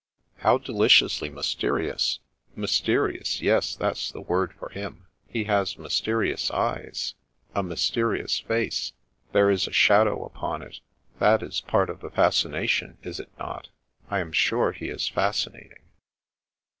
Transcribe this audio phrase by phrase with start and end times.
[0.43, 2.21] "How deliciously mysterious.
[2.55, 5.05] Mysterious I yes, that's the word for him.
[5.27, 7.13] He has mysterious eyes;
[7.53, 8.93] a mysterious face.
[9.31, 10.79] There is a shadow upon it.
[11.19, 13.69] That is part of the fascination, is it not?
[14.09, 15.91] I am sure he is fascinating."